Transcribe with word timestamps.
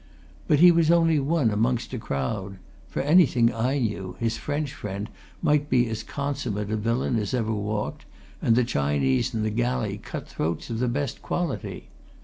But 0.47 0.57
he 0.61 0.71
was 0.71 0.89
only 0.89 1.19
one 1.19 1.51
amongst 1.51 1.93
a 1.93 1.99
crowd. 1.99 2.57
For 2.87 3.01
anything 3.03 3.53
I 3.53 3.77
knew, 3.77 4.15
his 4.19 4.35
French 4.35 4.73
friend 4.73 5.07
might 5.43 5.69
be 5.69 5.87
as 5.89 6.01
consummate 6.01 6.71
a 6.71 6.75
villain 6.75 7.17
as 7.19 7.35
ever 7.35 7.53
walked, 7.53 8.05
and 8.41 8.55
the 8.55 8.63
Chinese 8.63 9.31
in 9.35 9.43
the 9.43 9.51
galley 9.51 9.99
cut 9.99 10.27
throats 10.27 10.71
of 10.71 10.79
the 10.79 10.87
best 10.87 11.21
quality. 11.21 11.89